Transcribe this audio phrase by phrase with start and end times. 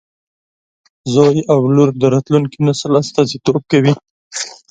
[1.13, 3.93] زوی او لور د راتلونکي نسل استازیتوب کوي.